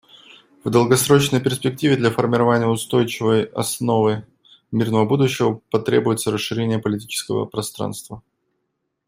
[0.63, 4.25] В долгосрочной перспективе для формирования устойчивой основы
[4.71, 8.23] мирного будущего потребуется расширение политического пространства.